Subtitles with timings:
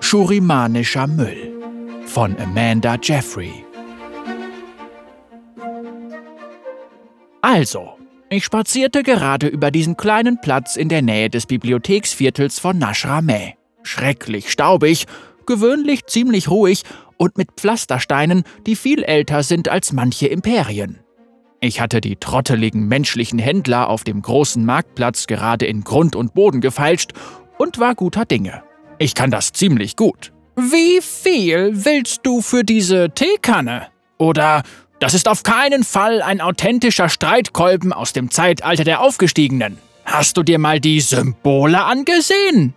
[0.00, 1.52] Schurimanischer Müll
[2.06, 3.64] von Amanda Jeffrey
[7.40, 7.98] Also,
[8.30, 13.54] ich spazierte gerade über diesen kleinen Platz in der Nähe des Bibliotheksviertels von Nashrameh.
[13.84, 15.06] Schrecklich staubig,
[15.46, 16.82] gewöhnlich ziemlich ruhig
[17.16, 21.03] und mit Pflastersteinen, die viel älter sind als manche Imperien.
[21.64, 26.60] Ich hatte die trotteligen menschlichen Händler auf dem großen Marktplatz gerade in Grund und Boden
[26.60, 27.12] gefeilscht
[27.56, 28.62] und war guter Dinge.
[28.98, 30.30] Ich kann das ziemlich gut.
[30.56, 33.86] Wie viel willst du für diese Teekanne?
[34.18, 34.62] Oder
[35.00, 39.78] das ist auf keinen Fall ein authentischer Streitkolben aus dem Zeitalter der Aufgestiegenen.
[40.04, 42.74] Hast du dir mal die Symbole angesehen?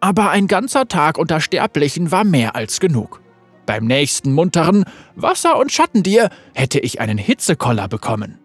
[0.00, 3.20] Aber ein ganzer Tag unter Sterblichen war mehr als genug.
[3.68, 8.38] Beim nächsten munteren Wasser- und Schattendier hätte ich einen Hitzekoller bekommen.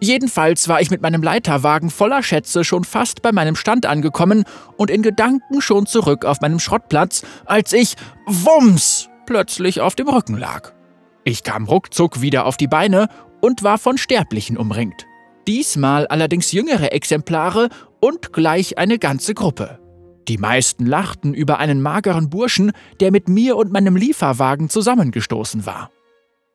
[0.00, 4.44] Jedenfalls war ich mit meinem Leiterwagen voller Schätze schon fast bei meinem Stand angekommen
[4.76, 7.94] und in Gedanken schon zurück auf meinem Schrottplatz, als ich,
[8.26, 10.74] wumms, plötzlich auf dem Rücken lag.
[11.24, 13.08] Ich kam ruckzuck wieder auf die Beine
[13.40, 15.06] und war von Sterblichen umringt.
[15.46, 19.78] Diesmal allerdings jüngere Exemplare und gleich eine ganze Gruppe.
[20.28, 25.90] Die meisten lachten über einen mageren Burschen, der mit mir und meinem Lieferwagen zusammengestoßen war.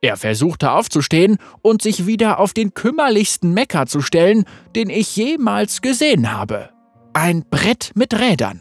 [0.02, 4.44] Er versuchte aufzustehen und sich wieder auf den kümmerlichsten Mecker zu stellen,
[4.76, 6.70] den ich jemals gesehen habe.
[7.14, 8.60] Ein Brett mit Rädern.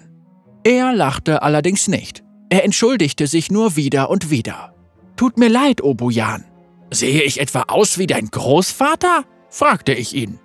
[0.64, 2.22] Er lachte allerdings nicht.
[2.48, 4.74] Er entschuldigte sich nur wieder und wieder.
[5.16, 6.44] Tut mir leid, Obojan.
[6.90, 9.24] Sehe ich etwa aus wie dein Großvater?
[9.48, 10.38] fragte ich ihn.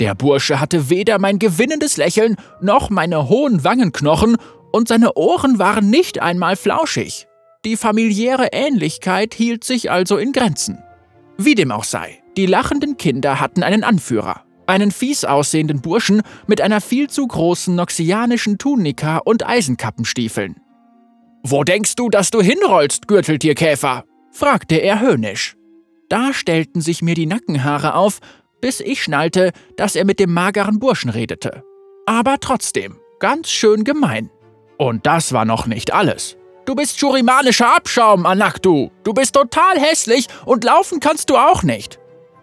[0.00, 4.36] Der Bursche hatte weder mein gewinnendes Lächeln noch meine hohen Wangenknochen
[4.72, 7.28] und seine Ohren waren nicht einmal flauschig.
[7.64, 10.82] Die familiäre Ähnlichkeit hielt sich also in Grenzen.
[11.38, 16.60] Wie dem auch sei, die lachenden Kinder hatten einen Anführer, einen fies aussehenden Burschen mit
[16.60, 20.56] einer viel zu großen noxianischen Tunika und Eisenkappenstiefeln.
[21.44, 24.04] Wo denkst du, dass du hinrollst, Gürteltierkäfer?
[24.32, 25.56] fragte er höhnisch.
[26.08, 28.20] Da stellten sich mir die Nackenhaare auf
[28.64, 31.62] bis ich schnallte, dass er mit dem mageren Burschen redete.
[32.06, 34.30] Aber trotzdem, ganz schön gemein.
[34.78, 36.38] Und das war noch nicht alles.
[36.64, 38.88] Du bist schurimanischer Abschaum, Anaktu.
[39.02, 41.98] Du bist total hässlich und laufen kannst du auch nicht.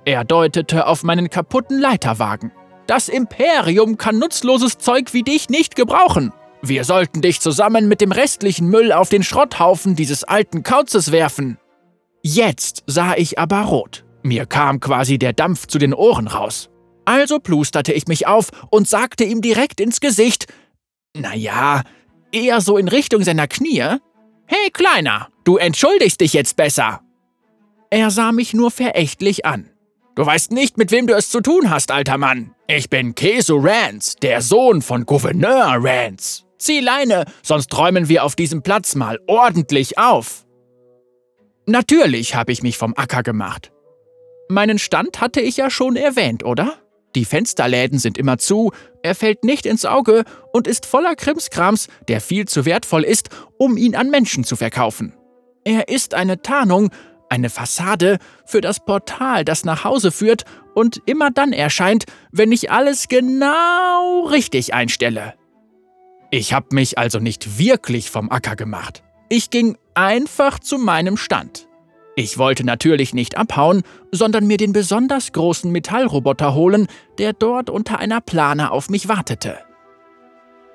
[0.06, 2.52] Er deutete auf meinen kaputten Leiterwagen.
[2.86, 6.34] Das Imperium kann nutzloses Zeug wie dich nicht gebrauchen.
[6.62, 11.58] Wir sollten dich zusammen mit dem restlichen Müll auf den Schrotthaufen dieses alten Kauzes werfen.
[12.22, 14.06] Jetzt sah ich aber rot.
[14.24, 16.70] Mir kam quasi der Dampf zu den Ohren raus.
[17.06, 20.48] Also plusterte ich mich auf und sagte ihm direkt ins Gesicht,
[21.16, 21.84] naja,
[22.32, 23.98] eher so in Richtung seiner Knie,
[24.46, 27.02] Hey Kleiner, du entschuldigst dich jetzt besser.
[27.90, 29.70] Er sah mich nur verächtlich an.
[30.16, 32.53] Du weißt nicht, mit wem du es zu tun hast, alter Mann.
[32.68, 36.44] Ich bin Kesu Rance, der Sohn von Gouverneur Rance.
[36.58, 40.46] Zieh Leine, sonst räumen wir auf diesem Platz mal ordentlich auf.
[41.66, 43.71] Natürlich habe ich mich vom Acker gemacht.
[44.51, 46.73] Meinen Stand hatte ich ja schon erwähnt, oder?
[47.16, 52.19] Die Fensterläden sind immer zu, er fällt nicht ins Auge und ist voller Krimskrams, der
[52.19, 55.13] viel zu wertvoll ist, um ihn an Menschen zu verkaufen.
[55.63, 56.90] Er ist eine Tarnung,
[57.29, 60.44] eine Fassade für das Portal, das nach Hause führt
[60.75, 62.03] und immer dann erscheint,
[62.34, 65.35] wenn ich alles genau richtig einstelle.
[66.29, 69.01] Ich habe mich also nicht wirklich vom Acker gemacht.
[69.29, 71.69] Ich ging einfach zu meinem Stand.
[72.16, 77.99] Ich wollte natürlich nicht abhauen, sondern mir den besonders großen Metallroboter holen, der dort unter
[77.99, 79.59] einer Plane auf mich wartete.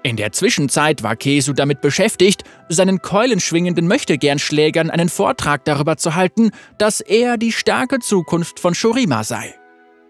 [0.03, 6.53] In der Zwischenzeit war Kesu damit beschäftigt, seinen keulenschwingenden Möchtegernschlägern einen Vortrag darüber zu halten,
[6.79, 9.55] dass er die starke Zukunft von Shurima sei.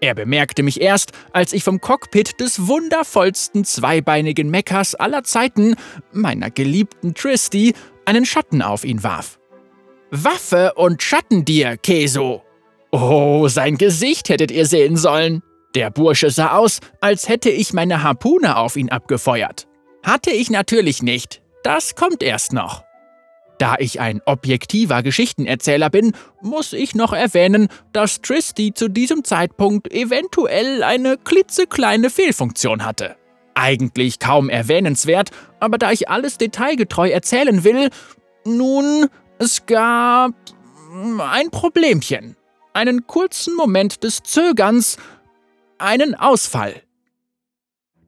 [0.03, 5.77] Er bemerkte mich erst, als ich vom Cockpit des wundervollsten zweibeinigen Meckers aller Zeiten,
[6.13, 7.73] meiner geliebten Tristy,
[8.05, 9.39] einen Schatten auf ihn warf.
[10.11, 12.43] Waffe und Schattendier, Keso.
[12.93, 15.43] Oh, sein Gesicht hättet ihr sehen sollen.
[15.75, 19.67] Der Bursche sah aus, als hätte ich meine Harpune auf ihn abgefeuert.
[20.03, 21.43] Hatte ich natürlich nicht.
[21.65, 22.85] Das kommt erst noch.
[23.59, 29.93] Da ich ein objektiver Geschichtenerzähler bin, muss ich noch erwähnen, dass Tristy zu diesem Zeitpunkt
[29.93, 33.17] eventuell eine klitzekleine Fehlfunktion hatte.
[33.55, 37.89] Eigentlich kaum erwähnenswert, aber da ich alles detailgetreu erzählen will,
[38.45, 39.09] nun,
[39.39, 40.35] es gab
[41.19, 42.37] ein Problemchen,
[42.73, 44.97] einen kurzen Moment des Zögerns,
[45.79, 46.83] einen Ausfall.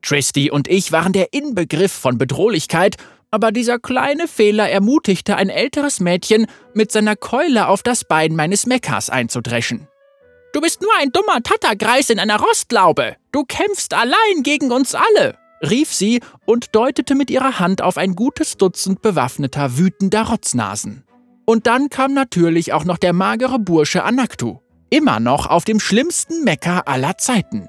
[0.03, 2.97] Tristy und ich waren der Inbegriff von Bedrohlichkeit,
[3.31, 8.65] aber dieser kleine Fehler ermutigte ein älteres Mädchen, mit seiner Keule auf das Bein meines
[8.65, 9.87] Meckers einzudreschen.
[10.55, 13.17] Du bist nur ein dummer Tattergreis in einer Rostlaube.
[13.33, 15.37] Du kämpfst allein gegen uns alle.
[15.61, 21.05] rief sie und deutete mit ihrer Hand auf ein gutes Dutzend bewaffneter, wütender Rotznasen.
[21.49, 24.59] Und dann kam natürlich auch noch der magere Bursche Anaktu,
[24.91, 27.69] immer noch auf dem schlimmsten Mecker aller Zeiten.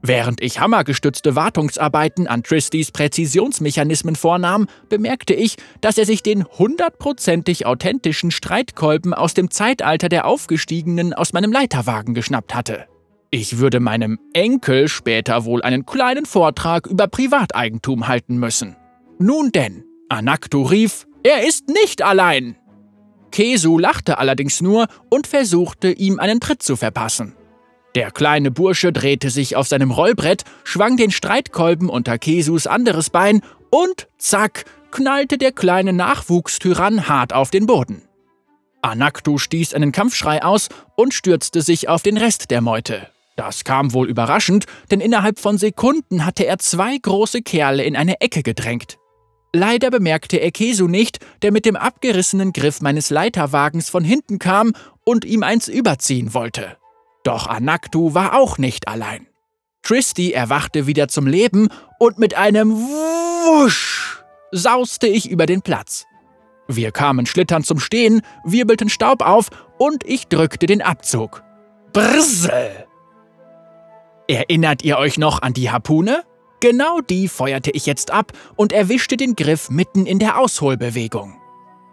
[0.00, 7.66] Während ich hammergestützte Wartungsarbeiten an Tristys Präzisionsmechanismen vornahm, bemerkte ich, dass er sich den hundertprozentig
[7.66, 12.86] authentischen Streitkolben aus dem Zeitalter der Aufgestiegenen aus meinem Leiterwagen geschnappt hatte.
[13.30, 18.76] Ich würde meinem Enkel später wohl einen kleinen Vortrag über Privateigentum halten müssen.
[19.18, 22.56] Nun denn, Anaktu rief, er ist nicht allein!
[23.32, 27.34] Kesu lachte allerdings nur und versuchte, ihm einen Tritt zu verpassen.
[27.96, 33.40] Der kleine Bursche drehte sich auf seinem Rollbrett, schwang den Streitkolben unter Kesus anderes Bein
[33.70, 38.02] und zack, knallte der kleine Nachwuchstyrann hart auf den Boden.
[38.82, 43.08] Anaktu stieß einen Kampfschrei aus und stürzte sich auf den Rest der Meute.
[43.34, 48.20] Das kam wohl überraschend, denn innerhalb von Sekunden hatte er zwei große Kerle in eine
[48.20, 48.96] Ecke gedrängt.
[49.56, 54.74] Leider bemerkte er Kesu nicht, der mit dem abgerissenen Griff meines Leiterwagens von hinten kam
[55.02, 56.76] und ihm eins überziehen wollte.
[57.24, 59.26] Doch Anaktu war auch nicht allein.
[59.82, 61.68] Tristy erwachte wieder zum Leben
[61.98, 64.22] und mit einem Wusch
[64.52, 66.04] sauste ich über den Platz.
[66.68, 69.48] Wir kamen schlittern zum Stehen, wirbelten Staub auf
[69.78, 71.42] und ich drückte den Abzug.
[71.94, 72.84] Brrrsel!
[74.28, 76.24] Erinnert ihr euch noch an die Harpune?
[76.60, 81.34] Genau die feuerte ich jetzt ab und erwischte den Griff mitten in der Ausholbewegung.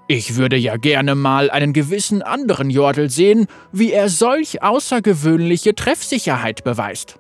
[0.08, 6.64] Ich würde ja gerne mal einen gewissen anderen Jordel sehen, wie er solch außergewöhnliche Treffsicherheit
[6.64, 7.20] beweist.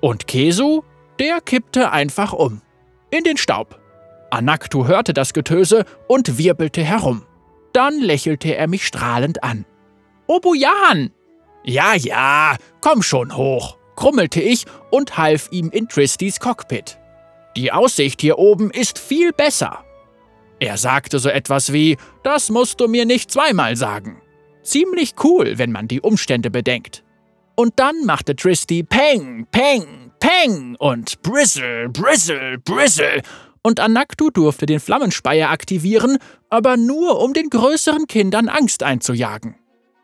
[0.00, 0.82] Und Kesu,
[1.18, 2.62] der kippte einfach um.
[3.10, 3.80] In den Staub.
[4.30, 7.24] Anaktu hörte das Getöse und wirbelte herum.
[7.72, 9.64] Dann lächelte er mich strahlend an.
[10.26, 11.12] Obujan!
[11.64, 16.98] Ja, ja, komm schon hoch, krummelte ich und half ihm in Tristys Cockpit.
[17.56, 19.84] Die Aussicht hier oben ist viel besser.
[20.60, 24.22] Er sagte so etwas wie, das musst du mir nicht zweimal sagen.
[24.62, 27.02] Ziemlich cool, wenn man die Umstände bedenkt.
[27.56, 33.22] Und dann machte Tristy Peng, Peng, Peng und Bristle, Bristle, Bristle.
[33.62, 36.18] Und Anaktu durfte den Flammenspeier aktivieren,
[36.50, 39.56] aber nur um den größeren Kindern Angst einzujagen.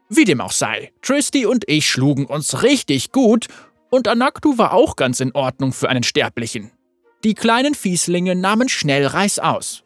[0.08, 3.47] Wie dem auch sei, Tristy und ich schlugen uns richtig gut
[3.94, 6.73] und Anaktu war auch ganz in Ordnung für einen Sterblichen.
[7.23, 9.85] Die kleinen Fieslinge nahmen schnell Reiß aus.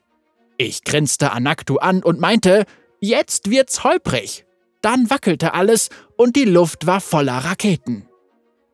[0.56, 2.64] Ich grinste Anaktu an und meinte,
[3.00, 4.46] jetzt wird's holprig.
[4.80, 8.08] Dann wackelte alles und die Luft war voller Raketen.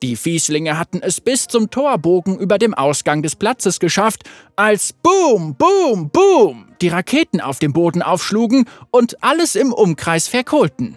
[0.05, 4.23] Die Fieslinge hatten es bis zum Torbogen über dem Ausgang des Platzes geschafft,
[4.55, 10.97] als Boom, Boom, Boom die Raketen auf dem Boden aufschlugen und alles im Umkreis verkohlten.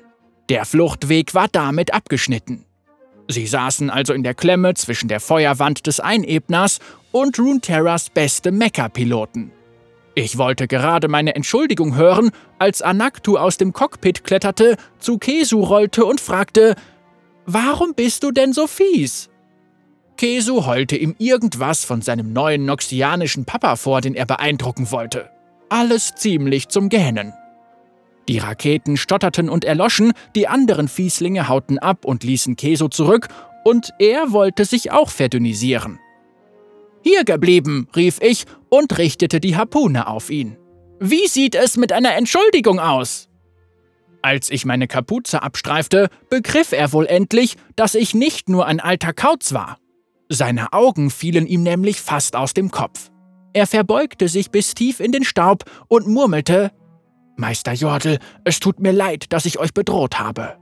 [0.50, 2.67] Der Fluchtweg war damit abgeschnitten.
[3.28, 6.80] Sie saßen also in der Klemme zwischen der Feuerwand des Einebners
[7.12, 9.52] und Runeterras beste Mecha-Piloten.
[10.16, 16.06] Ich wollte gerade meine Entschuldigung hören, als Anaktu aus dem Cockpit kletterte, zu Kesu rollte
[16.06, 16.76] und fragte,
[17.46, 19.30] Warum bist du denn so fies?
[20.18, 25.30] Kesu heulte ihm irgendwas von seinem neuen noxianischen Papa vor, den er beeindrucken wollte.
[25.70, 27.34] Alles ziemlich zum Gähnen.
[28.28, 33.28] Die Raketen stotterten und erloschen, die anderen Fieslinge hauten ab und ließen Kesu zurück,
[33.64, 36.00] und er wollte sich auch verdünnisieren.
[37.04, 40.58] Hier geblieben, rief ich und richtete die Harpune auf ihn.
[41.00, 43.30] Wie sieht es mit einer Entschuldigung aus?
[44.22, 49.14] Als ich meine Kapuze abstreifte, begriff er wohl endlich, dass ich nicht nur ein alter
[49.14, 49.78] Kauz war.
[50.28, 53.10] Seine Augen fielen ihm nämlich fast aus dem Kopf.
[53.54, 56.72] Er verbeugte sich bis tief in den Staub und murmelte
[57.38, 60.58] Meister Jordel, es tut mir leid, dass ich euch bedroht habe.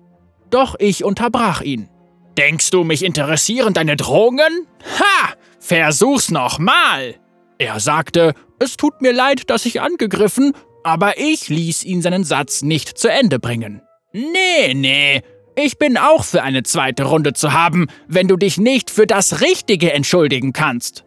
[0.49, 1.89] Doch ich unterbrach ihn.
[2.37, 4.67] Denkst du, mich interessieren deine Drohungen?
[4.99, 5.33] Ha!
[5.59, 7.15] Versuch's nochmal!
[7.57, 10.53] Er sagte, es tut mir leid, dass ich angegriffen,
[10.83, 13.81] aber ich ließ ihn seinen Satz nicht zu Ende bringen.
[14.11, 15.23] Nee, nee,
[15.55, 19.41] ich bin auch für eine zweite Runde zu haben, wenn du dich nicht für das
[19.41, 21.05] Richtige entschuldigen kannst.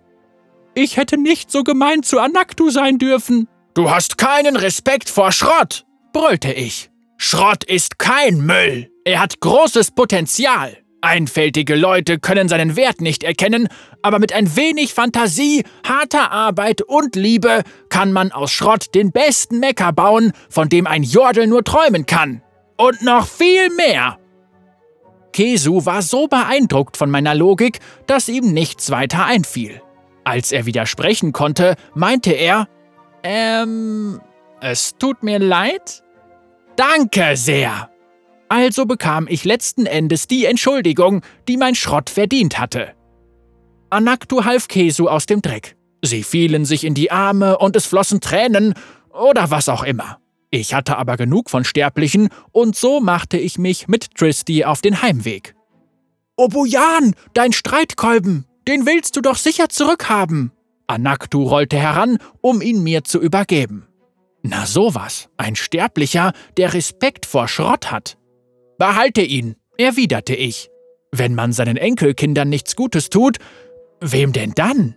[0.74, 3.48] Ich hätte nicht so gemein zu Anaktu sein dürfen.
[3.74, 6.90] Du hast keinen Respekt vor Schrott, brüllte ich.
[7.16, 8.90] Schrott ist kein Müll.
[9.04, 10.76] Er hat großes Potenzial.
[11.00, 13.68] Einfältige Leute können seinen Wert nicht erkennen,
[14.02, 19.60] aber mit ein wenig Fantasie, harter Arbeit und Liebe kann man aus Schrott den besten
[19.60, 22.42] Mecker bauen, von dem ein Jordel nur träumen kann.
[22.76, 24.18] Und noch viel mehr.
[25.32, 29.80] Kesu war so beeindruckt von meiner Logik, dass ihm nichts weiter einfiel.
[30.24, 32.68] Als er widersprechen konnte, meinte er,
[33.30, 34.22] ähm,
[34.62, 36.02] es tut mir leid?
[36.76, 37.90] Danke sehr.
[38.48, 42.94] Also bekam ich letzten Endes die Entschuldigung, die mein Schrott verdient hatte.
[43.90, 45.76] Anaktu half Kesu aus dem Dreck.
[46.02, 48.72] Sie fielen sich in die Arme und es flossen Tränen
[49.10, 50.18] oder was auch immer.
[50.50, 55.02] Ich hatte aber genug von Sterblichen und so machte ich mich mit Tristy auf den
[55.02, 55.54] Heimweg.
[56.36, 60.52] Obojan, dein Streitkolben, den willst du doch sicher zurückhaben.
[60.88, 63.86] Anaktu rollte heran, um ihn mir zu übergeben.
[64.42, 68.16] Na sowas, ein Sterblicher, der Respekt vor Schrott hat.
[68.78, 70.70] Behalte ihn, erwiderte ich.
[71.12, 73.38] Wenn man seinen Enkelkindern nichts Gutes tut,
[74.00, 74.96] wem denn dann?